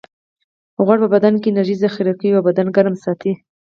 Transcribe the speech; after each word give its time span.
غوړ 0.85 0.97
په 1.03 1.07
بدن 1.15 1.33
کې 1.41 1.47
انرژي 1.49 1.75
ذخیره 1.83 2.13
کوي 2.19 2.33
او 2.35 2.45
بدن 2.49 2.67
ګرم 2.75 2.95
ساتي 3.03 3.31